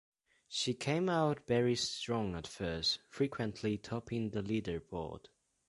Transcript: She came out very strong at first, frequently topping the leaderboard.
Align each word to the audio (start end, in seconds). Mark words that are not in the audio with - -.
She 0.47 0.73
came 0.73 1.09
out 1.09 1.45
very 1.45 1.75
strong 1.75 2.33
at 2.33 2.47
first, 2.47 3.01
frequently 3.07 3.77
topping 3.77 4.31
the 4.31 4.41
leaderboard. 4.41 5.27